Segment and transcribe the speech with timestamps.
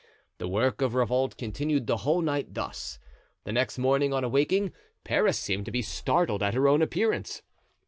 [0.39, 2.97] The work of revolt continued the whole night thus.
[3.43, 7.43] The next morning, on awaking, Paris seemed to be startled at her own appearance.